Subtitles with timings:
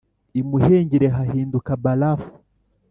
[0.39, 2.29] imuhengeri hahinduka barafu